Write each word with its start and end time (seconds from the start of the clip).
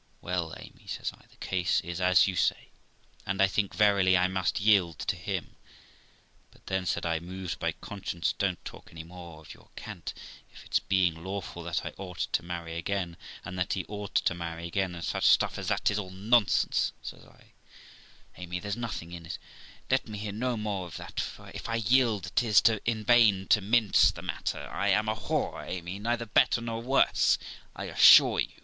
'Well, 0.20 0.54
Amy', 0.56 0.86
says 0.86 1.12
I,' 1.12 1.26
the 1.32 1.36
case 1.38 1.80
is 1.80 2.00
as 2.00 2.28
you 2.28 2.36
say, 2.36 2.68
and 3.26 3.42
I 3.42 3.48
think 3.48 3.74
verily 3.74 4.16
I 4.16 4.28
must 4.28 4.60
yield 4.60 5.00
to 5.00 5.16
him; 5.16 5.56
but 6.52 6.64
then', 6.68 6.86
said 6.86 7.04
I, 7.04 7.18
moved 7.18 7.58
by 7.58 7.72
conscience, 7.72 8.34
'don't 8.38 8.64
talk 8.64 8.90
any 8.92 9.02
more 9.02 9.40
of 9.40 9.52
your 9.52 9.70
cant 9.74 10.14
of 10.54 10.64
its 10.64 10.78
being 10.78 11.24
lawful 11.24 11.64
that 11.64 11.84
I 11.84 11.92
ought 11.98 12.20
to 12.30 12.42
marry 12.44 12.76
again, 12.76 13.16
and 13.44 13.58
that 13.58 13.72
he 13.72 13.84
ought 13.86 14.14
to 14.14 14.32
marry 14.32 14.68
again, 14.68 14.94
and 14.94 15.02
such 15.02 15.24
stuff 15.24 15.58
as 15.58 15.66
that; 15.66 15.84
'tis 15.86 15.98
all 15.98 16.10
nonsense', 16.12 16.92
says 17.02 17.24
I, 17.24 17.54
'Amy, 18.36 18.60
there's 18.60 18.76
nothing 18.76 19.10
in 19.10 19.26
it; 19.26 19.38
let 19.90 20.06
me 20.06 20.18
hear 20.18 20.30
no 20.30 20.56
more 20.56 20.86
of 20.86 20.98
that, 20.98 21.18
for, 21.18 21.50
if 21.52 21.68
I 21.68 21.82
yield, 21.84 22.30
'tis 22.36 22.62
in 22.84 23.02
vain 23.04 23.48
to 23.48 23.60
mince 23.60 24.12
the 24.12 24.22
matter, 24.22 24.68
I 24.70 24.90
am 24.90 25.08
a 25.08 25.16
whore, 25.16 25.66
Amy; 25.66 25.98
neither 25.98 26.26
better 26.26 26.60
nor 26.60 26.80
worse, 26.80 27.38
I 27.74 27.86
assure 27.86 28.38
you. 28.38 28.62